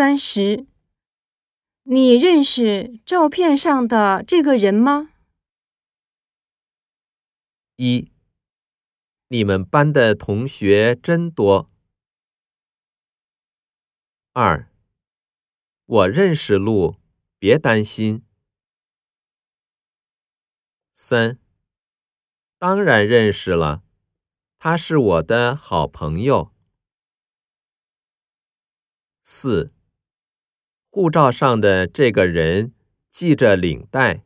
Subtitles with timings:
[0.00, 0.66] 三十，
[1.82, 5.12] 你认识照片上的这个人吗？
[7.76, 8.10] 一，
[9.28, 11.70] 你们班的同学真多。
[14.32, 14.70] 二，
[15.84, 16.96] 我认识路，
[17.38, 18.24] 别担心。
[20.94, 21.38] 三，
[22.58, 23.82] 当然认识了，
[24.58, 26.54] 他是我的好朋友。
[29.22, 29.74] 四，
[30.90, 32.72] 护照上的这个人
[33.12, 34.24] 系着领带。